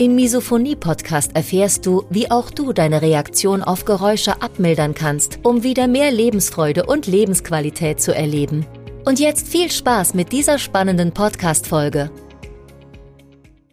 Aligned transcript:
Im 0.00 0.14
Misophonie-Podcast 0.14 1.36
erfährst 1.36 1.84
du, 1.84 2.06
wie 2.08 2.30
auch 2.30 2.50
du 2.50 2.72
deine 2.72 3.02
Reaktion 3.02 3.62
auf 3.62 3.84
Geräusche 3.84 4.40
abmildern 4.40 4.94
kannst, 4.94 5.40
um 5.42 5.62
wieder 5.62 5.88
mehr 5.88 6.10
Lebensfreude 6.10 6.86
und 6.86 7.06
Lebensqualität 7.06 8.00
zu 8.00 8.14
erleben. 8.14 8.64
Und 9.04 9.20
jetzt 9.20 9.46
viel 9.46 9.70
Spaß 9.70 10.14
mit 10.14 10.32
dieser 10.32 10.58
spannenden 10.58 11.12
Podcast-Folge. 11.12 12.10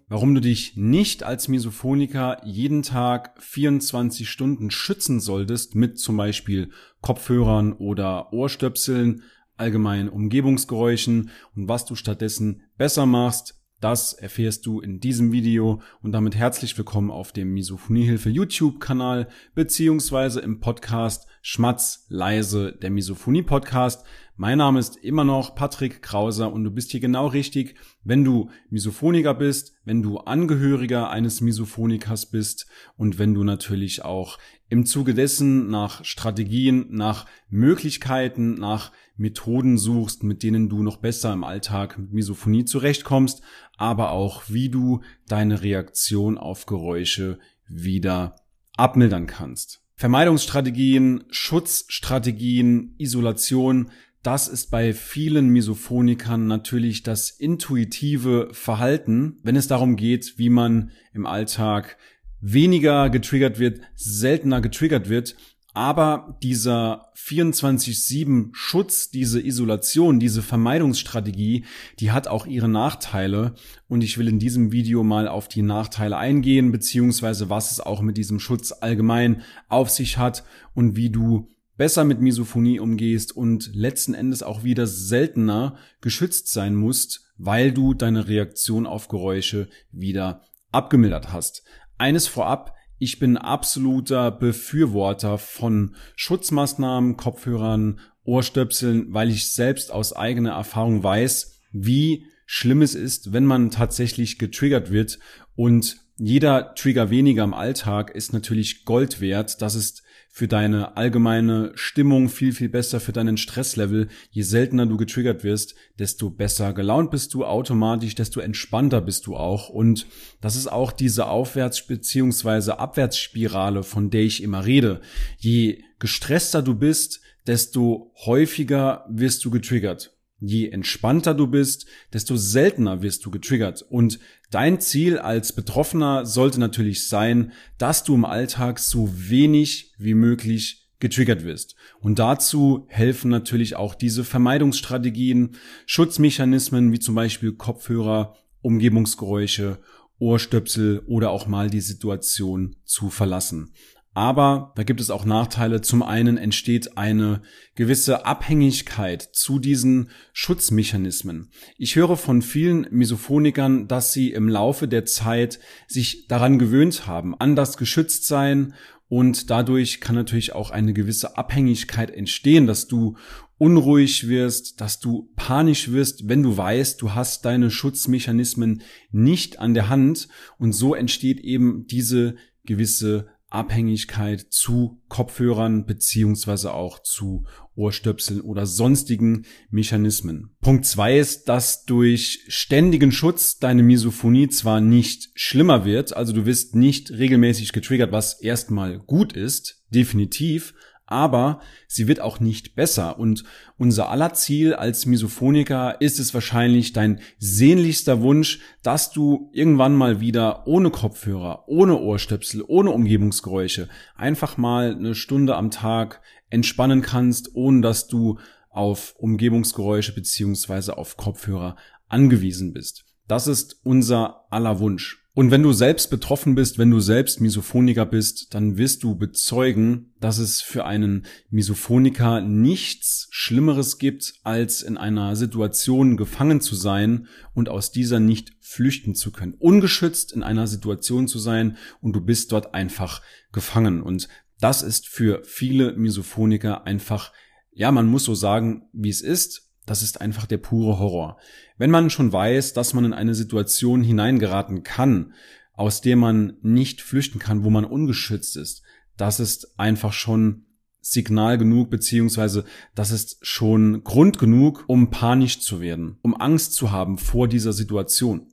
Warum 0.10 0.36
du 0.36 0.42
dich 0.42 0.76
nicht 0.76 1.24
als 1.24 1.48
Misophoniker 1.48 2.42
jeden 2.44 2.84
Tag 2.84 3.42
24 3.42 4.30
Stunden 4.30 4.70
schützen 4.70 5.22
solltest 5.22 5.76
mit 5.76 5.98
zum 5.98 6.18
Beispiel 6.18 6.72
Kopfhörern 7.00 7.72
oder 7.72 8.34
Ohrstöpseln, 8.34 9.24
allgemein 9.56 10.10
Umgebungsgeräuschen 10.10 11.30
und 11.56 11.70
was 11.70 11.86
du 11.86 11.96
stattdessen 11.96 12.64
besser 12.78 13.06
machst, 13.06 13.57
das 13.80 14.14
erfährst 14.14 14.66
du 14.66 14.80
in 14.80 15.00
diesem 15.00 15.32
Video 15.32 15.82
und 16.02 16.12
damit 16.12 16.36
herzlich 16.36 16.76
willkommen 16.80 17.12
auf 17.12 17.32
dem 17.32 17.54
Misophoniehilfe 17.54 18.30
YouTube-Kanal 18.30 19.28
beziehungsweise 19.54 20.40
im 20.40 20.60
Podcast 20.60 21.28
Schmatz 21.44 22.08
leise, 22.10 22.72
der 22.74 22.90
Misophonie-Podcast. 22.90 24.04
Mein 24.36 24.58
Name 24.58 24.80
ist 24.80 24.98
immer 24.98 25.24
noch 25.24 25.54
Patrick 25.54 26.02
Krauser 26.02 26.52
und 26.52 26.64
du 26.64 26.72
bist 26.72 26.92
hier 26.92 27.00
genau 27.00 27.28
richtig, 27.28 27.76
wenn 28.04 28.24
du 28.24 28.50
Misophoniker 28.72 29.36
bist, 29.36 29.76
wenn 29.86 30.02
du 30.02 30.18
Angehöriger 30.18 31.12
eines 31.12 31.42
Misophonikers 31.42 32.32
bist 32.32 32.68
und 32.98 33.20
wenn 33.20 33.36
du 33.36 33.44
natürlich 33.44 34.04
auch 34.04 34.40
im 34.70 34.86
Zuge 34.86 35.14
dessen 35.14 35.70
nach 35.70 36.04
Strategien, 36.04 36.88
nach 36.90 37.28
Möglichkeiten, 37.50 38.56
nach 38.56 38.92
Methoden 39.18 39.78
suchst, 39.78 40.24
mit 40.24 40.44
denen 40.44 40.70
du 40.70 40.84
noch 40.84 40.98
besser 40.98 41.34
im 41.34 41.44
Alltag 41.44 41.98
mit 41.98 42.14
Misophonie 42.14 42.66
zurechtkommst, 42.66 43.42
aber 43.78 44.12
auch 44.12 44.44
wie 44.48 44.70
du 44.70 45.02
deine 45.28 45.62
Reaktion 45.62 46.38
auf 46.38 46.66
Geräusche 46.66 47.40
wieder 47.68 48.36
abmildern 48.76 49.28
kannst. 49.28 49.82
Vermeidungsstrategien, 49.96 51.24
Schutzstrategien, 51.32 52.94
Isolation, 53.00 53.90
das 54.22 54.48
ist 54.48 54.70
bei 54.72 54.94
vielen 54.94 55.50
Misophonikern 55.50 56.48
natürlich 56.48 57.02
das 57.02 57.30
intuitive 57.32 58.50
Verhalten, 58.52 59.40
wenn 59.42 59.56
es 59.56 59.68
darum 59.68 59.96
geht, 59.96 60.38
wie 60.38 60.50
man 60.50 60.92
im 61.14 61.26
Alltag 61.26 61.98
weniger 62.42 63.10
getriggert 63.10 63.58
wird, 63.58 63.82
seltener 63.96 64.62
getriggert 64.62 65.10
wird. 65.10 65.36
Aber 65.78 66.40
dieser 66.42 67.12
24-7 67.16 68.50
Schutz, 68.52 69.12
diese 69.12 69.40
Isolation, 69.40 70.20
diese 70.20 70.42
Vermeidungsstrategie, 70.42 71.66
die 72.00 72.10
hat 72.10 72.28
auch 72.28 72.48
ihre 72.48 72.68
Nachteile. 72.68 73.54
Und 73.88 74.04
ich 74.04 74.18
will 74.18 74.28
in 74.28 74.40
diesem 74.40 74.72
Video 74.72 75.04
mal 75.04 75.28
auf 75.28 75.48
die 75.48 75.62
Nachteile 75.62 76.18
eingehen, 76.18 76.72
beziehungsweise 76.72 77.52
was 77.52 77.70
es 77.70 77.80
auch 77.80 78.02
mit 78.02 78.18
diesem 78.18 78.40
Schutz 78.40 78.72
allgemein 78.72 79.44
auf 79.70 79.92
sich 79.92 80.18
hat 80.18 80.44
und 80.74 80.96
wie 80.96 81.12
du 81.12 81.48
besser 81.78 82.06
mit 82.06 82.22
Misophonie 82.22 82.80
umgehst 82.80 83.38
und 83.38 83.70
letzten 83.76 84.16
Endes 84.16 84.42
auch 84.42 84.64
wieder 84.64 84.88
seltener 84.88 85.76
geschützt 86.02 86.52
sein 86.52 86.74
musst, 86.74 87.32
weil 87.38 87.72
du 87.72 87.94
deine 87.94 88.28
Reaktion 88.28 88.88
auf 88.88 89.10
Geräusche 89.10 89.70
wieder 89.92 90.42
abgemildert 90.72 91.32
hast. 91.32 91.64
Eines 92.00 92.26
vorab, 92.26 92.77
ich 93.00 93.20
bin 93.20 93.38
absoluter 93.38 94.32
Befürworter 94.32 95.38
von 95.38 95.96
Schutzmaßnahmen, 96.16 97.18
Kopfhörern, 97.18 98.00
Ohrstöpseln, 98.24 99.14
weil 99.14 99.30
ich 99.30 99.52
selbst 99.52 99.92
aus 99.92 100.14
eigener 100.14 100.52
Erfahrung 100.52 101.04
weiß, 101.04 101.62
wie 101.72 102.26
schlimm 102.46 102.82
es 102.82 102.96
ist, 102.96 103.34
wenn 103.34 103.46
man 103.46 103.72
tatsächlich 103.72 104.40
getriggert 104.40 104.92
wird 104.92 105.20
und 105.56 105.98
jeder 106.18 106.74
Trigger 106.74 107.10
weniger 107.10 107.44
im 107.44 107.54
Alltag 107.54 108.10
ist 108.10 108.34
natürlich 108.34 108.86
Gold 108.86 109.22
wert. 109.22 109.62
Das 109.62 109.76
ist 109.76 110.04
für 110.38 110.48
deine 110.48 110.98
allgemeine 110.98 111.72
Stimmung 111.74 112.30
viel, 112.30 112.54
viel 112.54 112.70
besser, 112.70 113.00
für 113.00 113.12
deinen 113.12 113.38
Stresslevel. 113.38 114.08
Je 114.30 114.44
seltener 114.44 114.86
du 114.86 114.96
getriggert 114.96 115.44
wirst, 115.44 115.74
desto 115.98 116.30
besser 116.30 116.74
gelaunt 116.74 117.10
bist 117.10 117.34
du 117.34 117.44
automatisch, 117.44 118.14
desto 118.14 118.40
entspannter 118.40 119.02
bist 119.02 119.26
du 119.26 119.36
auch. 119.36 119.70
Und 119.70 120.06
das 120.40 120.56
ist 120.56 120.68
auch 120.68 120.92
diese 120.92 121.26
Aufwärts- 121.26 121.88
bzw. 121.88 122.74
Abwärtsspirale, 122.74 123.82
von 123.82 124.12
der 124.12 124.22
ich 124.22 124.44
immer 124.44 124.64
rede. 124.64 125.02
Je 125.40 125.82
gestresster 125.98 126.62
du 126.62 126.76
bist, 126.76 127.20
desto 127.48 128.14
häufiger 128.24 129.08
wirst 129.10 129.44
du 129.44 129.50
getriggert. 129.50 130.17
Je 130.40 130.70
entspannter 130.70 131.34
du 131.34 131.48
bist, 131.48 131.88
desto 132.14 132.38
seltener 132.38 133.02
wirst 133.02 133.26
du 133.26 133.32
getriggert. 133.32 133.82
Und 133.82 134.20
dein 134.52 134.80
Ziel 134.80 135.18
als 135.18 135.54
Betroffener 135.54 136.26
sollte 136.26 136.60
natürlich 136.60 137.08
sein, 137.08 137.54
dass 137.78 138.04
du 138.04 138.14
im 138.14 138.26
Alltag 138.26 138.80
so 138.80 139.10
wenig 139.14 139.94
wie 139.98 140.14
möglich 140.14 140.88
getriggert 141.00 141.44
wirst. 141.44 141.76
Und 142.00 142.20
dazu 142.20 142.86
helfen 142.90 143.30
natürlich 143.30 143.76
auch 143.76 143.96
diese 143.96 144.24
Vermeidungsstrategien, 144.24 145.56
Schutzmechanismen 145.86 146.92
wie 146.92 147.00
zum 147.00 147.16
Beispiel 147.16 147.54
Kopfhörer, 147.54 148.36
Umgebungsgeräusche, 148.62 149.80
Ohrstöpsel 150.20 151.04
oder 151.06 151.30
auch 151.30 151.48
mal 151.48 151.70
die 151.70 151.82
Situation 151.82 152.76
zu 152.84 153.10
verlassen. 153.10 153.74
Aber 154.18 154.74
da 154.76 154.82
gibt 154.82 155.00
es 155.00 155.12
auch 155.12 155.26
Nachteile. 155.26 155.82
Zum 155.82 156.02
einen 156.02 156.38
entsteht 156.38 156.98
eine 156.98 157.44
gewisse 157.76 158.26
Abhängigkeit 158.26 159.22
zu 159.22 159.60
diesen 159.60 160.10
Schutzmechanismen. 160.34 161.52
Ich 161.78 161.96
höre 161.96 162.18
von 162.18 162.42
vielen 162.42 162.88
Misophonikern, 162.90 163.88
dass 163.88 164.14
sie 164.14 164.32
im 164.32 164.50
Laufe 164.50 164.88
der 164.88 165.06
Zeit 165.06 165.60
sich 165.88 166.26
daran 166.26 166.58
gewöhnt 166.58 167.06
haben, 167.06 167.40
an 167.40 167.56
das 167.56 167.78
Geschütztsein 167.78 168.74
und 169.08 169.52
dadurch 169.52 170.02
kann 170.02 170.16
natürlich 170.16 170.54
auch 170.54 170.72
eine 170.72 170.94
gewisse 170.94 171.38
Abhängigkeit 171.38 172.10
entstehen, 172.10 172.66
dass 172.66 172.88
du 172.88 173.18
unruhig 173.60 174.28
wirst, 174.28 174.82
dass 174.82 175.00
du 175.00 175.30
panisch 175.36 175.92
wirst, 175.92 176.28
wenn 176.28 176.42
du 176.42 176.58
weißt, 176.58 177.00
du 177.04 177.14
hast 177.14 177.46
deine 177.46 177.70
Schutzmechanismen 177.70 178.82
nicht 179.12 179.60
an 179.60 179.76
der 179.76 179.90
Hand 179.90 180.28
und 180.58 180.74
so 180.74 180.96
entsteht 180.96 181.40
eben 181.40 181.86
diese 181.86 182.36
gewisse 182.66 183.28
Abhängigkeit 183.50 184.42
zu 184.50 185.02
Kopfhörern 185.08 185.86
beziehungsweise 185.86 186.74
auch 186.74 187.00
zu 187.00 187.46
Ohrstöpseln 187.76 188.42
oder 188.42 188.66
sonstigen 188.66 189.46
Mechanismen. 189.70 190.56
Punkt 190.62 190.86
zwei 190.86 191.18
ist, 191.18 191.48
dass 191.48 191.86
durch 191.86 192.44
ständigen 192.48 193.12
Schutz 193.12 193.58
deine 193.60 193.84
Misophonie 193.84 194.50
zwar 194.50 194.82
nicht 194.82 195.30
schlimmer 195.36 195.86
wird, 195.86 196.16
also 196.16 196.34
du 196.34 196.46
wirst 196.46 196.76
nicht 196.76 197.12
regelmäßig 197.12 197.72
getriggert, 197.72 198.12
was 198.12 198.42
erstmal 198.42 199.00
gut 199.00 199.34
ist, 199.34 199.84
definitiv, 199.90 200.74
aber 201.08 201.62
sie 201.88 202.08
wird 202.08 202.20
auch 202.20 202.40
nicht 202.40 202.76
besser. 202.76 203.18
Und 203.18 203.44
unser 203.78 204.10
aller 204.10 204.34
Ziel 204.34 204.74
als 204.74 205.06
Misophoniker 205.06 206.00
ist 206.02 206.20
es 206.20 206.34
wahrscheinlich 206.34 206.94
dein 206.94 207.22
sehnlichster 207.40 208.22
Wunsch, 208.22 208.60
dass 208.84 209.12
du 209.12 209.50
irgendwann 209.54 209.96
mal 209.96 210.20
wieder 210.20 210.68
ohne 210.68 210.92
Kopfhörer, 210.92 211.64
ohne 211.68 211.98
Ohrstöpsel, 211.98 212.64
ohne 212.68 212.92
Umgebungsgeräusche 212.92 213.90
einfach 214.16 214.58
mal 214.58 214.96
eine 214.96 215.16
Stunde 215.16 215.56
am 215.56 215.72
Tag 215.72 216.22
entspannen 216.50 217.02
kannst, 217.02 217.56
ohne 217.56 217.82
dass 217.82 218.08
du 218.08 218.38
auf 218.70 219.16
Umgebungsgeräusche 219.18 220.14
beziehungsweise 220.14 220.98
auf 220.98 221.18
Kopfhörer 221.18 221.78
angewiesen 222.10 222.74
bist. 222.74 223.06
Das 223.28 223.48
ist 223.48 223.80
unser 223.84 224.46
aller 224.52 224.80
Wunsch. 224.80 225.27
Und 225.38 225.52
wenn 225.52 225.62
du 225.62 225.72
selbst 225.72 226.10
betroffen 226.10 226.56
bist, 226.56 226.80
wenn 226.80 226.90
du 226.90 227.00
selbst 227.00 227.42
Misophoniker 227.42 228.08
bist, 228.08 228.56
dann 228.56 228.76
wirst 228.76 229.04
du 229.04 229.14
bezeugen, 229.14 230.16
dass 230.20 230.40
es 230.40 230.62
für 230.62 230.86
einen 230.86 231.28
Misophoniker 231.52 232.42
nichts 232.42 233.28
Schlimmeres 233.30 234.00
gibt, 234.00 234.34
als 234.42 234.82
in 234.82 234.98
einer 234.98 235.36
Situation 235.36 236.18
gefangen 236.18 236.60
zu 236.60 236.74
sein 236.74 237.28
und 237.54 237.70
aus 237.70 237.92
dieser 237.92 238.20
nicht 238.20 238.54
flüchten 238.62 239.14
zu 239.14 239.32
können. 239.32 239.54
Ungeschützt 239.54 240.34
in 240.34 240.42
einer 240.42 240.66
Situation 240.66 241.28
zu 241.28 241.38
sein 241.38 241.78
und 242.02 242.14
du 242.14 242.22
bist 242.22 242.52
dort 242.52 242.74
einfach 242.74 243.22
gefangen. 243.52 244.02
Und 244.02 244.30
das 244.60 244.82
ist 244.82 245.08
für 245.08 245.44
viele 245.44 245.94
Misophoniker 245.94 246.88
einfach, 246.88 247.32
ja, 247.72 247.92
man 247.92 248.08
muss 248.08 248.24
so 248.24 248.34
sagen, 248.34 248.90
wie 248.92 249.10
es 249.10 249.22
ist 249.22 249.67
das 249.88 250.04
ist 250.04 250.22
einfach 250.22 250.46
der 250.46 250.58
pure 250.58 251.00
Horror. 251.00 251.38
Wenn 251.78 251.90
man 251.90 252.12
schon 252.12 252.32
weiß, 252.32 252.74
dass 252.74 252.94
man 252.94 253.06
in 253.06 253.14
eine 253.14 253.34
Situation 253.34 254.04
hineingeraten 254.04 254.84
kann, 254.84 255.34
aus 255.74 256.02
der 256.02 256.18
man 256.18 256.58
nicht 256.62 257.02
flüchten 257.02 257.40
kann, 257.40 257.64
wo 257.64 257.72
man 257.72 257.86
ungeschützt 257.86 258.58
ist, 258.58 258.84
das 259.16 259.40
ist 259.40 259.80
einfach 259.80 260.14
schon 260.14 260.66
Signal 261.00 261.58
genug, 261.58 261.90
beziehungsweise 261.90 262.66
das 262.94 263.12
ist 263.12 263.38
schon 263.42 264.04
Grund 264.04 264.40
genug, 264.40 264.84
um 264.88 265.10
panisch 265.10 265.62
zu 265.62 265.80
werden, 265.80 266.18
um 266.22 266.36
Angst 266.40 266.74
zu 266.74 266.92
haben 266.92 267.18
vor 267.18 267.48
dieser 267.48 267.72
Situation. 267.72 268.52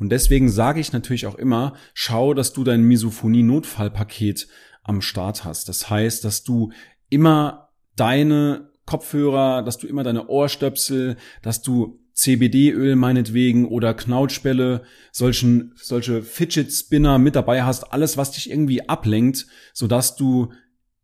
Und 0.00 0.10
deswegen 0.10 0.50
sage 0.50 0.80
ich 0.80 0.92
natürlich 0.92 1.26
auch 1.26 1.36
immer, 1.36 1.74
schau, 1.94 2.34
dass 2.34 2.52
du 2.52 2.64
dein 2.64 2.82
Misophonie-Notfallpaket 2.82 4.48
am 4.82 5.00
Start 5.00 5.44
hast. 5.44 5.68
Das 5.68 5.88
heißt, 5.88 6.24
dass 6.24 6.42
du 6.42 6.72
immer 7.08 7.68
deine 7.94 8.71
Kopfhörer, 8.92 9.62
dass 9.62 9.78
du 9.78 9.86
immer 9.86 10.02
deine 10.02 10.28
Ohrstöpsel, 10.28 11.16
dass 11.40 11.62
du 11.62 11.98
CBD-Öl 12.12 12.94
meinetwegen 12.94 13.66
oder 13.66 13.94
Knautschbälle, 13.94 14.82
solchen, 15.12 15.72
solche 15.76 16.22
Fidget 16.22 16.70
Spinner 16.70 17.16
mit 17.16 17.34
dabei 17.34 17.62
hast, 17.62 17.84
alles, 17.84 18.18
was 18.18 18.32
dich 18.32 18.50
irgendwie 18.50 18.86
ablenkt, 18.90 19.46
sodass 19.72 20.14
du 20.14 20.52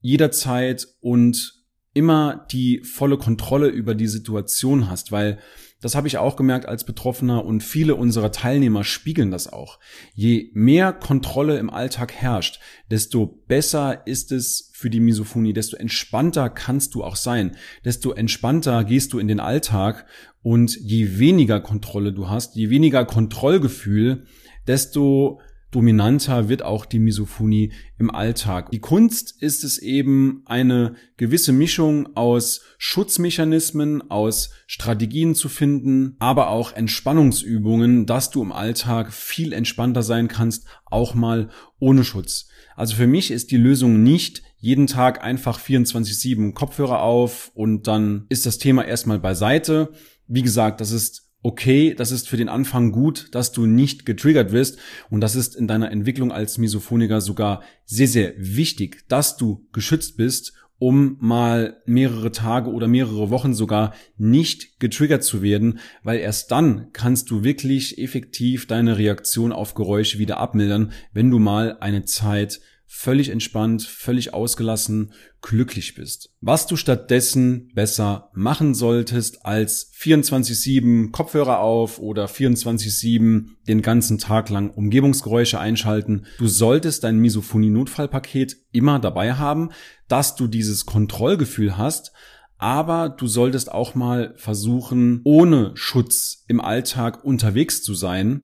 jederzeit 0.03 0.87
und 1.01 1.58
immer 1.99 2.47
die 2.53 2.81
volle 2.85 3.19
Kontrolle 3.19 3.67
über 3.69 3.97
die 3.97 4.07
Situation 4.07 4.89
hast, 4.89 5.11
weil 5.11 5.39
das 5.81 5.95
habe 5.95 6.09
ich 6.09 6.19
auch 6.19 6.37
gemerkt 6.37 6.67
als 6.67 6.85
Betroffener 6.85 7.45
und 7.45 7.63
viele 7.63 7.95
unserer 7.95 8.33
Teilnehmer 8.33 8.83
spiegeln 8.85 9.31
das 9.31 9.53
auch. 9.53 9.79
Je 10.15 10.51
mehr 10.55 10.93
Kontrolle 10.93 11.59
im 11.59 11.71
Alltag 11.71 12.13
herrscht, 12.13 12.61
desto 12.91 13.27
besser 13.27 14.07
ist 14.07 14.33
es 14.33 14.71
für 14.75 14.91
die 14.91 15.01
Misophonie, 15.01 15.53
desto 15.53 15.77
entspannter 15.77 16.51
kannst 16.51 16.95
du 16.95 17.03
auch 17.03 17.17
sein, 17.17 17.57
desto 17.85 18.13
entspannter 18.13 18.85
gehst 18.85 19.13
du 19.13 19.19
in 19.19 19.29
den 19.29 19.41
Alltag 19.41 20.07
und 20.43 20.77
je 20.77 21.19
weniger 21.19 21.61
Kontrolle 21.61 22.13
du 22.13 22.29
hast, 22.29 22.55
je 22.55 22.71
weniger 22.71 23.05
Kontrollgefühl, 23.05 24.25
desto 24.69 25.41
dominanter 25.71 26.49
wird 26.49 26.63
auch 26.63 26.87
die 26.87 26.99
Misophonie 26.99 27.73
im 27.99 28.11
Alltag. 28.11 28.71
Die 28.71 28.79
Kunst 28.79 29.35
ist 29.43 29.65
es 29.65 29.79
eben, 29.79 30.43
eine 30.47 30.95
gewisse 31.17 31.53
Mischung 31.53 32.17
aus 32.17 32.63
Schutzmechanismen, 32.79 34.11
aus 34.11 34.51
Strategien 34.67 35.35
zu 35.35 35.49
finden, 35.49 36.17
aber 36.19 36.49
auch 36.49 36.73
Entspannungsübungen, 36.73 38.07
dass 38.07 38.31
du 38.31 38.43
im 38.43 38.53
Alltag 38.53 39.13
viel 39.13 39.53
entspannter 39.53 40.03
sein 40.03 40.29
kannst, 40.29 40.67
auch 40.87 41.15
mal 41.15 41.51
ohne 41.79 42.05
Schutz. 42.05 42.49
Also 42.77 42.95
für 42.95 43.07
mich 43.07 43.31
ist 43.31 43.51
die 43.51 43.57
Lösung 43.57 44.03
nicht 44.03 44.43
jeden 44.59 44.87
Tag 44.87 45.23
einfach 45.23 45.61
24-7 45.61 46.53
Kopfhörer 46.53 47.03
auf 47.03 47.51
und 47.55 47.87
dann 47.87 48.27
ist 48.29 48.47
das 48.47 48.59
Thema 48.59 48.85
erstmal 48.85 49.19
beiseite. 49.19 49.93
Wie 50.27 50.43
gesagt, 50.43 50.81
das 50.81 50.91
ist 50.91 51.28
okay, 51.43 51.95
das 51.95 52.11
ist 52.11 52.29
für 52.29 52.37
den 52.37 52.49
Anfang 52.49 52.93
gut, 52.93 53.29
dass 53.33 53.53
du 53.53 53.67
nicht 53.67 54.07
getriggert 54.07 54.53
wirst. 54.53 54.79
Und 55.11 55.21
das 55.21 55.37
ist 55.37 55.57
in 55.57 55.69
deiner 55.69 55.91
Entwicklung 55.91 56.33
als 56.33 56.59
Misophoniker 56.59 57.21
sogar 57.21 57.63
sehr, 57.85 58.09
sehr 58.09 58.35
wichtig, 58.37 59.05
dass 59.09 59.37
du 59.37 59.67
geschützt 59.73 60.17
bist, 60.17 60.55
um 60.79 61.17
mal 61.21 61.83
mehrere 61.87 62.31
Tage 62.31 62.71
oder 62.71 62.87
mehrere 62.87 63.31
Wochen 63.31 63.53
sogar 63.53 63.95
nicht 64.17 64.79
getriggert 64.79 65.25
zu 65.25 65.43
werden, 65.43 65.81
weil 66.05 66.21
erst 66.21 66.53
dann 66.53 66.93
kannst 66.93 67.31
du 67.31 67.43
wirklich 67.43 67.99
effektiv 67.99 68.67
deine 68.67 68.97
Reaktion 68.97 69.53
auf 69.53 69.75
Geräusche 69.75 70.19
wieder 70.19 70.39
abmildern, 70.39 70.93
wenn 71.13 71.31
du 71.31 71.41
mal 71.41 71.79
eine 71.81 72.05
Zeit 72.05 72.61
völlig 72.91 73.29
entspannt, 73.29 73.83
völlig 73.83 74.33
ausgelassen, 74.33 75.13
glücklich 75.43 75.95
bist. 75.95 76.31
Was 76.41 76.67
du 76.67 76.75
stattdessen 76.75 77.71
besser 77.75 78.31
machen 78.33 78.75
solltest 78.75 79.45
als 79.45 79.93
24-7 79.95 81.11
Kopfhörer 81.11 81.61
auf 81.61 81.99
oder 81.99 82.27
24-7 82.27 83.51
den 83.69 83.83
ganzen 83.83 84.19
Tag 84.19 84.49
lang 84.49 84.71
Umgebungsgeräusche 84.71 85.61
einschalten. 85.61 86.25
Du 86.39 86.49
solltest 86.49 87.05
dein 87.05 87.19
Misophonie-Notfallpaket 87.19 88.57
immer 88.73 88.99
dabei 88.99 89.35
haben, 89.35 89.71
dass 90.09 90.35
du 90.35 90.47
dieses 90.47 90.87
Kontrollgefühl 90.87 91.77
hast, 91.77 92.13
aber 92.57 93.11
du 93.11 93.29
solltest 93.29 93.71
auch 93.71 93.95
mal 93.95 94.33
versuchen, 94.37 95.21
ohne 95.25 95.73
Schutz 95.75 96.45
im 96.49 96.61
Alltag 96.61 97.23
unterwegs 97.23 97.83
zu 97.83 97.95
sein 97.95 98.41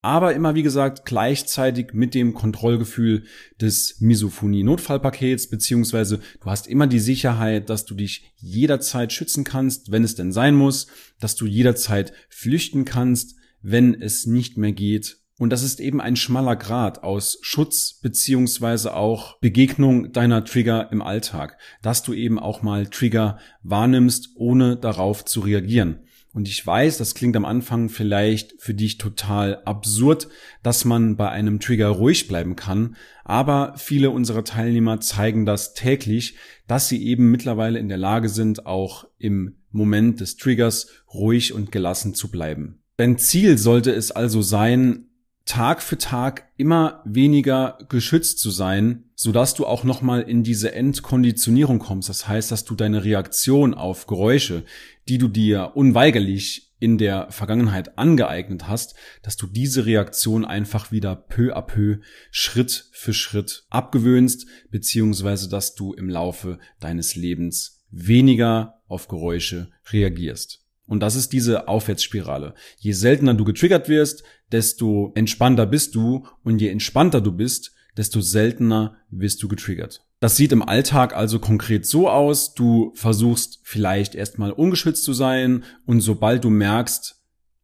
aber 0.00 0.34
immer 0.34 0.54
wie 0.54 0.62
gesagt 0.62 1.04
gleichzeitig 1.04 1.92
mit 1.92 2.14
dem 2.14 2.34
Kontrollgefühl 2.34 3.24
des 3.60 4.00
Misophonie-Notfallpakets, 4.00 5.48
beziehungsweise 5.48 6.20
du 6.40 6.50
hast 6.50 6.66
immer 6.68 6.86
die 6.86 7.00
Sicherheit, 7.00 7.68
dass 7.68 7.84
du 7.84 7.94
dich 7.94 8.32
jederzeit 8.36 9.12
schützen 9.12 9.44
kannst, 9.44 9.90
wenn 9.90 10.04
es 10.04 10.14
denn 10.14 10.32
sein 10.32 10.54
muss, 10.54 10.86
dass 11.18 11.34
du 11.34 11.46
jederzeit 11.46 12.12
flüchten 12.28 12.84
kannst, 12.84 13.34
wenn 13.60 14.00
es 14.00 14.26
nicht 14.26 14.56
mehr 14.56 14.72
geht. 14.72 15.18
Und 15.38 15.50
das 15.50 15.62
ist 15.62 15.78
eben 15.80 16.00
ein 16.00 16.16
schmaler 16.16 16.56
Grad 16.56 17.04
aus 17.04 17.38
Schutz 17.42 18.00
beziehungsweise 18.00 18.94
auch 18.94 19.38
Begegnung 19.38 20.12
deiner 20.12 20.44
Trigger 20.44 20.90
im 20.90 21.00
Alltag, 21.00 21.58
dass 21.80 22.02
du 22.02 22.12
eben 22.12 22.40
auch 22.40 22.62
mal 22.62 22.86
Trigger 22.86 23.38
wahrnimmst, 23.62 24.30
ohne 24.34 24.76
darauf 24.76 25.24
zu 25.24 25.40
reagieren. 25.40 26.00
Und 26.38 26.46
ich 26.46 26.64
weiß, 26.64 26.98
das 26.98 27.16
klingt 27.16 27.34
am 27.34 27.44
Anfang 27.44 27.88
vielleicht 27.88 28.62
für 28.62 28.72
dich 28.72 28.96
total 28.96 29.60
absurd, 29.64 30.28
dass 30.62 30.84
man 30.84 31.16
bei 31.16 31.28
einem 31.30 31.58
Trigger 31.58 31.88
ruhig 31.88 32.28
bleiben 32.28 32.54
kann, 32.54 32.94
aber 33.24 33.74
viele 33.76 34.10
unserer 34.10 34.44
Teilnehmer 34.44 35.00
zeigen 35.00 35.46
das 35.46 35.74
täglich, 35.74 36.36
dass 36.68 36.88
sie 36.88 37.04
eben 37.04 37.32
mittlerweile 37.32 37.80
in 37.80 37.88
der 37.88 37.98
Lage 37.98 38.28
sind, 38.28 38.66
auch 38.66 39.08
im 39.18 39.56
Moment 39.72 40.20
des 40.20 40.36
Triggers 40.36 40.86
ruhig 41.12 41.54
und 41.54 41.72
gelassen 41.72 42.14
zu 42.14 42.30
bleiben. 42.30 42.84
Dein 42.98 43.18
Ziel 43.18 43.58
sollte 43.58 43.90
es 43.90 44.12
also 44.12 44.40
sein, 44.40 45.07
Tag 45.48 45.82
für 45.82 45.96
Tag 45.96 46.50
immer 46.58 47.02
weniger 47.06 47.78
geschützt 47.88 48.38
zu 48.38 48.50
sein, 48.50 49.04
sodass 49.14 49.54
du 49.54 49.64
auch 49.64 49.82
nochmal 49.82 50.20
in 50.20 50.42
diese 50.44 50.72
Endkonditionierung 50.74 51.78
kommst. 51.78 52.10
Das 52.10 52.28
heißt, 52.28 52.52
dass 52.52 52.66
du 52.66 52.74
deine 52.74 53.02
Reaktion 53.02 53.72
auf 53.72 54.06
Geräusche, 54.06 54.64
die 55.08 55.16
du 55.16 55.26
dir 55.26 55.72
unweigerlich 55.74 56.74
in 56.80 56.98
der 56.98 57.30
Vergangenheit 57.30 57.96
angeeignet 57.96 58.68
hast, 58.68 58.94
dass 59.22 59.38
du 59.38 59.46
diese 59.46 59.86
Reaktion 59.86 60.44
einfach 60.44 60.92
wieder 60.92 61.16
peu 61.16 61.56
à 61.56 61.62
peu, 61.62 62.00
Schritt 62.30 62.90
für 62.92 63.14
Schritt 63.14 63.64
abgewöhnst, 63.70 64.46
beziehungsweise 64.70 65.48
dass 65.48 65.74
du 65.74 65.94
im 65.94 66.10
Laufe 66.10 66.58
deines 66.78 67.16
Lebens 67.16 67.82
weniger 67.90 68.82
auf 68.86 69.08
Geräusche 69.08 69.70
reagierst. 69.90 70.67
Und 70.88 71.00
das 71.00 71.14
ist 71.14 71.32
diese 71.32 71.68
Aufwärtsspirale. 71.68 72.54
Je 72.78 72.92
seltener 72.92 73.34
du 73.34 73.44
getriggert 73.44 73.88
wirst, 73.88 74.24
desto 74.50 75.12
entspannter 75.14 75.66
bist 75.66 75.94
du 75.94 76.26
und 76.42 76.60
je 76.60 76.68
entspannter 76.68 77.20
du 77.20 77.30
bist, 77.30 77.74
desto 77.96 78.20
seltener 78.20 78.96
wirst 79.10 79.42
du 79.42 79.48
getriggert. 79.48 80.04
Das 80.20 80.36
sieht 80.36 80.50
im 80.50 80.62
Alltag 80.62 81.14
also 81.14 81.38
konkret 81.38 81.86
so 81.86 82.08
aus, 82.08 82.54
du 82.54 82.92
versuchst 82.94 83.60
vielleicht 83.62 84.14
erstmal 84.14 84.50
ungeschützt 84.50 85.04
zu 85.04 85.12
sein 85.12 85.62
und 85.86 86.00
sobald 86.00 86.42
du 86.42 86.50
merkst, 86.50 87.20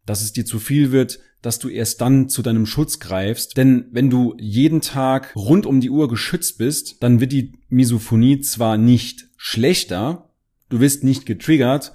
dass 0.06 0.22
es 0.22 0.32
dir 0.32 0.44
zu 0.44 0.58
viel 0.58 0.92
wird, 0.92 1.18
dass 1.40 1.58
du 1.58 1.68
erst 1.68 2.00
dann 2.00 2.28
zu 2.28 2.42
deinem 2.42 2.66
Schutz 2.66 3.00
greifst. 3.00 3.56
Denn 3.56 3.86
wenn 3.90 4.08
du 4.08 4.34
jeden 4.38 4.80
Tag 4.80 5.34
rund 5.34 5.66
um 5.66 5.80
die 5.80 5.90
Uhr 5.90 6.08
geschützt 6.08 6.58
bist, 6.58 7.02
dann 7.02 7.20
wird 7.20 7.32
die 7.32 7.52
Misophonie 7.68 8.40
zwar 8.40 8.76
nicht 8.76 9.26
schlechter, 9.36 10.30
du 10.68 10.80
wirst 10.80 11.04
nicht 11.04 11.26
getriggert, 11.26 11.92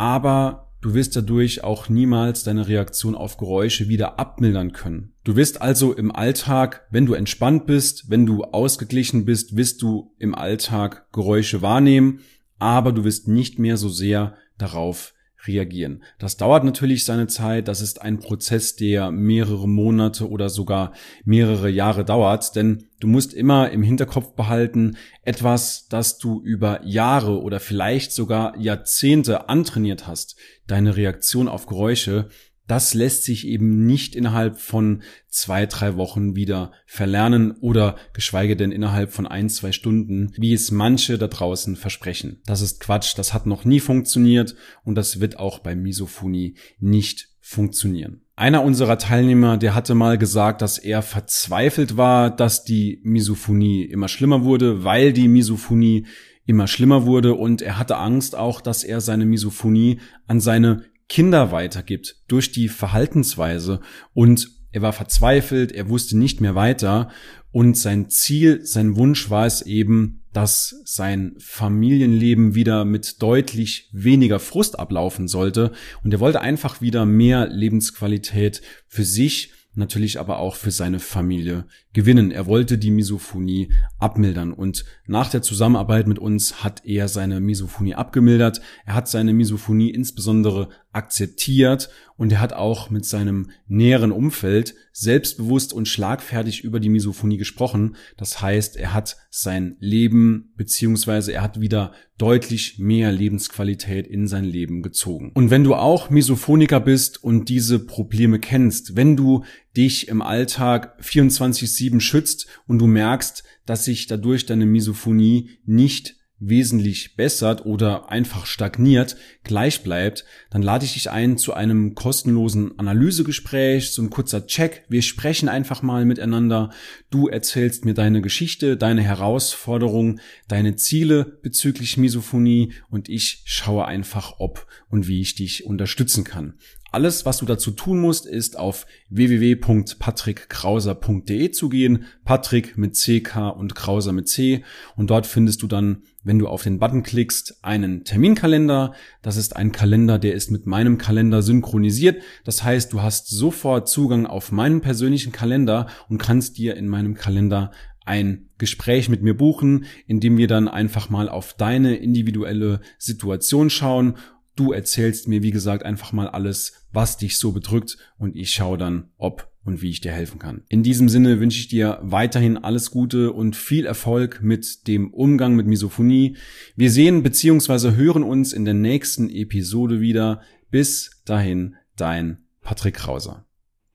aber 0.00 0.72
du 0.80 0.94
wirst 0.94 1.14
dadurch 1.14 1.62
auch 1.62 1.90
niemals 1.90 2.42
deine 2.42 2.66
Reaktion 2.66 3.14
auf 3.14 3.36
Geräusche 3.36 3.88
wieder 3.88 4.18
abmildern 4.18 4.72
können. 4.72 5.12
Du 5.24 5.36
wirst 5.36 5.60
also 5.60 5.92
im 5.92 6.10
Alltag, 6.10 6.86
wenn 6.90 7.04
du 7.04 7.12
entspannt 7.12 7.66
bist, 7.66 8.08
wenn 8.08 8.24
du 8.24 8.44
ausgeglichen 8.44 9.26
bist, 9.26 9.58
wirst 9.58 9.82
du 9.82 10.14
im 10.18 10.34
Alltag 10.34 11.06
Geräusche 11.12 11.60
wahrnehmen, 11.60 12.20
aber 12.58 12.92
du 12.92 13.04
wirst 13.04 13.28
nicht 13.28 13.58
mehr 13.58 13.76
so 13.76 13.90
sehr 13.90 14.36
darauf 14.56 15.12
reagieren. 15.46 16.02
Das 16.18 16.36
dauert 16.36 16.64
natürlich 16.64 17.04
seine 17.04 17.26
Zeit. 17.26 17.68
Das 17.68 17.80
ist 17.80 18.02
ein 18.02 18.18
Prozess, 18.18 18.76
der 18.76 19.10
mehrere 19.10 19.68
Monate 19.68 20.28
oder 20.28 20.48
sogar 20.48 20.92
mehrere 21.24 21.70
Jahre 21.70 22.04
dauert, 22.04 22.54
denn 22.56 22.88
du 23.00 23.06
musst 23.06 23.32
immer 23.32 23.70
im 23.70 23.82
Hinterkopf 23.82 24.34
behalten, 24.34 24.96
etwas, 25.22 25.86
das 25.88 26.18
du 26.18 26.40
über 26.42 26.84
Jahre 26.84 27.40
oder 27.40 27.60
vielleicht 27.60 28.12
sogar 28.12 28.56
Jahrzehnte 28.58 29.48
antrainiert 29.48 30.06
hast, 30.06 30.36
deine 30.66 30.96
Reaktion 30.96 31.48
auf 31.48 31.66
Geräusche, 31.66 32.28
das 32.70 32.94
lässt 32.94 33.24
sich 33.24 33.48
eben 33.48 33.84
nicht 33.84 34.14
innerhalb 34.14 34.60
von 34.60 35.02
zwei, 35.28 35.66
drei 35.66 35.96
Wochen 35.96 36.36
wieder 36.36 36.70
verlernen 36.86 37.50
oder 37.60 37.96
geschweige 38.12 38.56
denn 38.56 38.70
innerhalb 38.70 39.12
von 39.12 39.26
ein, 39.26 39.48
zwei 39.48 39.72
Stunden, 39.72 40.32
wie 40.36 40.52
es 40.52 40.70
manche 40.70 41.18
da 41.18 41.26
draußen 41.26 41.74
versprechen. 41.74 42.40
Das 42.46 42.60
ist 42.60 42.78
Quatsch, 42.78 43.18
das 43.18 43.34
hat 43.34 43.46
noch 43.46 43.64
nie 43.64 43.80
funktioniert 43.80 44.54
und 44.84 44.94
das 44.94 45.18
wird 45.20 45.36
auch 45.36 45.58
bei 45.58 45.74
Misophonie 45.74 46.54
nicht 46.78 47.30
funktionieren. 47.40 48.22
Einer 48.36 48.62
unserer 48.62 48.98
Teilnehmer, 48.98 49.56
der 49.56 49.74
hatte 49.74 49.96
mal 49.96 50.16
gesagt, 50.16 50.62
dass 50.62 50.78
er 50.78 51.02
verzweifelt 51.02 51.96
war, 51.96 52.30
dass 52.30 52.62
die 52.62 53.00
Misophonie 53.02 53.82
immer 53.82 54.06
schlimmer 54.06 54.44
wurde, 54.44 54.84
weil 54.84 55.12
die 55.12 55.26
Misophonie 55.26 56.06
immer 56.46 56.68
schlimmer 56.68 57.04
wurde 57.04 57.34
und 57.34 57.62
er 57.62 57.78
hatte 57.78 57.96
Angst 57.96 58.36
auch, 58.36 58.60
dass 58.60 58.84
er 58.84 59.00
seine 59.00 59.26
Misophonie 59.26 60.00
an 60.26 60.40
seine 60.40 60.84
Kinder 61.10 61.52
weitergibt 61.52 62.16
durch 62.28 62.52
die 62.52 62.68
Verhaltensweise. 62.68 63.80
Und 64.14 64.48
Er 64.72 64.82
war 64.82 64.92
verzweifelt, 64.92 65.72
er 65.72 65.88
wusste 65.88 66.16
nicht 66.16 66.40
mehr 66.40 66.54
weiter. 66.54 67.10
Und 67.50 67.76
sein 67.76 68.08
Ziel, 68.08 68.64
sein 68.64 68.94
Wunsch 68.94 69.28
war 69.28 69.44
es 69.44 69.62
eben, 69.62 70.22
dass 70.32 70.80
sein 70.84 71.34
Familienleben 71.38 72.54
wieder 72.54 72.84
mit 72.84 73.20
deutlich 73.20 73.90
weniger 73.92 74.38
Frust 74.38 74.78
ablaufen 74.78 75.26
sollte. 75.26 75.72
Und 76.04 76.14
er 76.14 76.20
wollte 76.20 76.40
einfach 76.40 76.80
wieder 76.80 77.04
mehr 77.04 77.48
Lebensqualität 77.48 78.62
für 78.86 79.04
sich 79.04 79.52
natürlich 79.74 80.18
aber 80.18 80.38
auch 80.38 80.56
für 80.56 80.70
seine 80.70 80.98
Familie 80.98 81.64
gewinnen. 81.92 82.30
Er 82.30 82.46
wollte 82.46 82.78
die 82.78 82.90
Misophonie 82.90 83.72
abmildern 83.98 84.52
und 84.52 84.84
nach 85.06 85.28
der 85.30 85.42
Zusammenarbeit 85.42 86.06
mit 86.06 86.18
uns 86.18 86.62
hat 86.62 86.84
er 86.84 87.08
seine 87.08 87.40
Misophonie 87.40 87.94
abgemildert. 87.94 88.60
Er 88.86 88.94
hat 88.94 89.08
seine 89.08 89.32
Misophonie 89.32 89.90
insbesondere 89.90 90.68
akzeptiert 90.92 91.90
und 92.16 92.32
er 92.32 92.40
hat 92.40 92.52
auch 92.52 92.90
mit 92.90 93.04
seinem 93.04 93.50
näheren 93.66 94.12
Umfeld 94.12 94.74
selbstbewusst 94.92 95.72
und 95.72 95.88
schlagfertig 95.88 96.62
über 96.64 96.80
die 96.80 96.88
Misophonie 96.88 97.38
gesprochen. 97.38 97.96
Das 98.16 98.42
heißt, 98.42 98.76
er 98.76 98.92
hat 98.92 99.16
sein 99.30 99.76
Leben 99.78 100.52
beziehungsweise 100.56 101.32
er 101.32 101.42
hat 101.42 101.60
wieder 101.60 101.92
deutlich 102.18 102.78
mehr 102.78 103.12
Lebensqualität 103.12 104.06
in 104.06 104.26
sein 104.26 104.44
Leben 104.44 104.82
gezogen. 104.82 105.32
Und 105.34 105.50
wenn 105.50 105.64
du 105.64 105.74
auch 105.74 106.10
Misophoniker 106.10 106.80
bist 106.80 107.22
und 107.22 107.48
diese 107.48 107.78
Probleme 107.78 108.38
kennst, 108.38 108.96
wenn 108.96 109.16
du 109.16 109.44
dich 109.76 110.08
im 110.08 110.22
Alltag 110.22 110.98
24-7 111.02 112.00
schützt 112.00 112.46
und 112.66 112.78
du 112.78 112.86
merkst, 112.86 113.44
dass 113.66 113.84
sich 113.84 114.06
dadurch 114.06 114.46
deine 114.46 114.66
Misophonie 114.66 115.50
nicht 115.64 116.16
wesentlich 116.40 117.16
bessert 117.16 117.66
oder 117.66 118.10
einfach 118.10 118.46
stagniert, 118.46 119.16
gleich 119.44 119.82
bleibt, 119.82 120.24
dann 120.50 120.62
lade 120.62 120.86
ich 120.86 120.94
dich 120.94 121.10
ein 121.10 121.36
zu 121.36 121.52
einem 121.52 121.94
kostenlosen 121.94 122.78
Analysegespräch, 122.78 123.92
so 123.92 124.02
ein 124.02 124.08
kurzer 124.10 124.46
Check. 124.46 124.84
Wir 124.88 125.02
sprechen 125.02 125.50
einfach 125.50 125.82
mal 125.82 126.06
miteinander. 126.06 126.70
Du 127.10 127.28
erzählst 127.28 127.84
mir 127.84 127.94
deine 127.94 128.22
Geschichte, 128.22 128.78
deine 128.78 129.02
Herausforderungen, 129.02 130.20
deine 130.48 130.76
Ziele 130.76 131.38
bezüglich 131.42 131.98
Misophonie 131.98 132.72
und 132.88 133.10
ich 133.10 133.42
schaue 133.44 133.84
einfach, 133.84 134.36
ob 134.38 134.66
und 134.88 135.06
wie 135.06 135.20
ich 135.20 135.34
dich 135.34 135.66
unterstützen 135.66 136.24
kann. 136.24 136.54
Alles, 136.92 137.24
was 137.24 137.38
du 137.38 137.46
dazu 137.46 137.70
tun 137.70 138.00
musst, 138.00 138.26
ist 138.26 138.58
auf 138.58 138.84
www.patrickkrauser.de 139.10 141.52
zu 141.52 141.68
gehen. 141.68 142.06
Patrick 142.24 142.76
mit 142.76 142.94
CK 142.94 143.54
und 143.56 143.76
Krauser 143.76 144.10
mit 144.12 144.28
C. 144.28 144.64
Und 144.96 145.10
dort 145.10 145.28
findest 145.28 145.62
du 145.62 145.68
dann, 145.68 146.02
wenn 146.24 146.40
du 146.40 146.48
auf 146.48 146.64
den 146.64 146.80
Button 146.80 147.04
klickst, 147.04 147.60
einen 147.62 148.02
Terminkalender. 148.04 148.92
Das 149.22 149.36
ist 149.36 149.54
ein 149.54 149.70
Kalender, 149.70 150.18
der 150.18 150.34
ist 150.34 150.50
mit 150.50 150.66
meinem 150.66 150.98
Kalender 150.98 151.42
synchronisiert. 151.42 152.22
Das 152.44 152.64
heißt, 152.64 152.92
du 152.92 153.02
hast 153.02 153.28
sofort 153.28 153.88
Zugang 153.88 154.26
auf 154.26 154.50
meinen 154.50 154.80
persönlichen 154.80 155.30
Kalender 155.30 155.86
und 156.08 156.18
kannst 156.18 156.58
dir 156.58 156.76
in 156.76 156.88
meinem 156.88 157.14
Kalender 157.14 157.70
ein 158.04 158.48
Gespräch 158.58 159.08
mit 159.08 159.22
mir 159.22 159.36
buchen, 159.36 159.84
in 160.08 160.18
dem 160.18 160.36
wir 160.36 160.48
dann 160.48 160.66
einfach 160.66 161.08
mal 161.10 161.28
auf 161.28 161.54
deine 161.54 161.94
individuelle 161.94 162.80
Situation 162.98 163.70
schauen 163.70 164.16
Du 164.60 164.72
erzählst 164.72 165.26
mir, 165.26 165.42
wie 165.42 165.52
gesagt, 165.52 165.86
einfach 165.86 166.12
mal 166.12 166.28
alles, 166.28 166.86
was 166.92 167.16
dich 167.16 167.38
so 167.38 167.52
bedrückt 167.52 167.96
und 168.18 168.36
ich 168.36 168.52
schaue 168.52 168.76
dann, 168.76 169.08
ob 169.16 169.50
und 169.64 169.80
wie 169.80 169.88
ich 169.88 170.02
dir 170.02 170.12
helfen 170.12 170.38
kann. 170.38 170.64
In 170.68 170.82
diesem 170.82 171.08
Sinne 171.08 171.40
wünsche 171.40 171.58
ich 171.60 171.68
dir 171.68 171.98
weiterhin 172.02 172.58
alles 172.58 172.90
Gute 172.90 173.32
und 173.32 173.56
viel 173.56 173.86
Erfolg 173.86 174.42
mit 174.42 174.86
dem 174.86 175.14
Umgang 175.14 175.54
mit 175.54 175.66
Misophonie. 175.66 176.36
Wir 176.76 176.90
sehen 176.90 177.22
bzw. 177.22 177.92
hören 177.92 178.22
uns 178.22 178.52
in 178.52 178.66
der 178.66 178.74
nächsten 178.74 179.30
Episode 179.30 180.02
wieder. 180.02 180.42
Bis 180.70 181.22
dahin, 181.24 181.76
dein 181.96 182.44
Patrick 182.60 182.96
Krauser. 182.96 183.46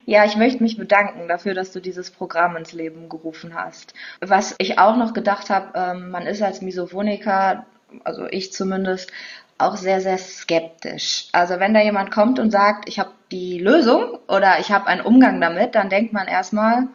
Ja, 0.04 0.24
ich 0.24 0.34
möchte 0.34 0.64
mich 0.64 0.76
bedanken 0.76 1.28
dafür, 1.28 1.54
dass 1.54 1.70
du 1.70 1.78
dieses 1.78 2.10
Programm 2.10 2.56
ins 2.56 2.72
Leben 2.72 3.08
gerufen 3.08 3.54
hast. 3.54 3.94
Was 4.20 4.56
ich 4.58 4.80
auch 4.80 4.96
noch 4.96 5.14
gedacht 5.14 5.48
habe, 5.48 5.70
ähm, 5.76 6.10
man 6.10 6.26
ist 6.26 6.42
als 6.42 6.60
Misophoniker, 6.60 7.66
also 8.02 8.26
ich 8.28 8.52
zumindest, 8.52 9.12
auch 9.58 9.76
sehr, 9.76 10.00
sehr 10.00 10.18
skeptisch. 10.18 11.28
Also 11.32 11.58
wenn 11.58 11.74
da 11.74 11.80
jemand 11.80 12.10
kommt 12.10 12.38
und 12.38 12.50
sagt, 12.50 12.88
ich 12.88 12.98
habe 12.98 13.10
die 13.30 13.58
Lösung 13.58 14.18
oder 14.28 14.58
ich 14.60 14.70
habe 14.70 14.86
einen 14.86 15.00
Umgang 15.00 15.40
damit, 15.40 15.74
dann 15.74 15.88
denkt 15.88 16.12
man 16.12 16.28
erstmal, 16.28 16.88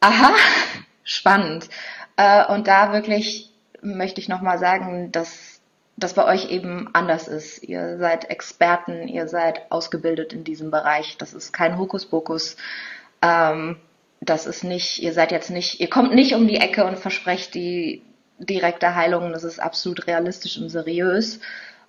aha, 0.00 0.34
spannend. 1.04 1.68
Äh, 2.16 2.46
und 2.46 2.66
da 2.66 2.92
wirklich 2.92 3.50
möchte 3.80 4.20
ich 4.20 4.28
nochmal 4.28 4.58
sagen, 4.58 5.12
dass 5.12 5.60
das 5.96 6.14
bei 6.14 6.24
euch 6.24 6.50
eben 6.50 6.88
anders 6.94 7.28
ist. 7.28 7.62
Ihr 7.62 7.98
seid 7.98 8.30
Experten, 8.30 9.08
ihr 9.08 9.28
seid 9.28 9.70
ausgebildet 9.70 10.32
in 10.32 10.44
diesem 10.44 10.70
Bereich. 10.70 11.16
Das 11.18 11.34
ist 11.34 11.52
kein 11.52 11.78
Hokuspokus. 11.78 12.56
Ähm, 13.20 13.76
das 14.20 14.46
ist 14.46 14.64
nicht, 14.64 15.02
ihr 15.02 15.12
seid 15.12 15.32
jetzt 15.32 15.50
nicht, 15.50 15.80
ihr 15.80 15.90
kommt 15.90 16.14
nicht 16.14 16.34
um 16.34 16.46
die 16.46 16.56
Ecke 16.56 16.84
und 16.84 16.98
versprecht 16.98 17.54
die 17.54 18.02
direkte 18.44 18.94
Heilung. 18.94 19.32
Das 19.32 19.44
ist 19.44 19.58
absolut 19.58 20.06
realistisch 20.06 20.58
und 20.58 20.68
seriös. 20.68 21.40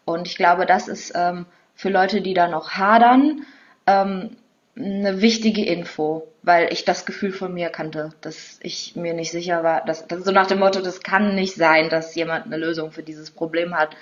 Und 0.06 0.28
ich 0.28 0.36
glaube, 0.36 0.66
das 0.66 0.88
ist 0.88 1.14
ähm, 1.16 1.46
für 1.76 1.90
Leute, 1.90 2.22
die 2.22 2.34
da 2.34 2.48
noch 2.48 2.72
hadern, 2.72 3.46
ähm, 3.88 4.38
eine 4.76 5.22
wichtige 5.22 5.64
Info, 5.66 6.28
weil 6.42 6.74
ich 6.74 6.84
das 6.84 7.06
Gefühl 7.06 7.32
von 7.32 7.54
mir 7.54 7.70
kannte, 7.70 8.12
dass 8.22 8.60
ich 8.62 8.96
mir 8.96 9.14
nicht 9.14 9.32
sicher 9.32 9.64
war, 9.64 9.86
dass, 9.86 10.08
dass 10.08 10.24
so 10.24 10.32
nach 10.32 10.48
dem 10.48 10.60
Motto, 10.60 10.82
das 10.82 11.02
kann 11.02 11.36
nicht 11.36 11.56
sein, 11.56 11.90
dass 11.90 12.16
jemand 12.16 12.48
eine 12.48 12.58
Lösung 12.58 12.92
für 12.92 13.04
dieses 13.04 13.30
Problem 13.30 13.76
hat, 13.76 13.96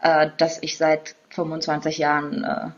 äh, 0.00 0.30
das 0.38 0.62
ich 0.62 0.78
seit 0.78 1.14
25 1.30 1.98
Jahren 1.98 2.44
äh, 2.44 2.68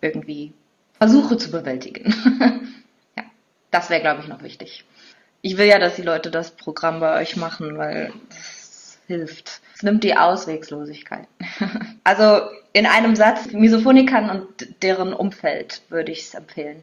irgendwie 0.00 0.52
versuche 0.94 1.36
zu 1.36 1.50
bewältigen. 1.50 2.14
ja, 3.16 3.24
das 3.70 3.90
wäre, 3.90 4.00
glaube 4.00 4.22
ich, 4.22 4.28
noch 4.28 4.42
wichtig. 4.42 4.84
Ich 5.42 5.56
will 5.56 5.66
ja, 5.66 5.78
dass 5.78 5.96
die 5.96 6.02
Leute 6.02 6.30
das 6.30 6.50
Programm 6.50 7.00
bei 7.00 7.20
euch 7.20 7.36
machen, 7.36 7.78
weil 7.78 8.12
das 8.30 8.57
hilft. 9.08 9.60
Es 9.74 9.82
nimmt 9.82 10.04
die 10.04 10.16
Auswegslosigkeit. 10.16 11.26
also 12.04 12.42
in 12.72 12.86
einem 12.86 13.16
Satz, 13.16 13.50
Misophonikern 13.52 14.30
und 14.30 14.82
deren 14.82 15.12
Umfeld 15.12 15.82
würde 15.88 16.12
ich 16.12 16.20
es 16.20 16.34
empfehlen. 16.34 16.76